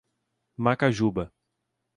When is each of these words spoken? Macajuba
Macajuba 0.63 1.29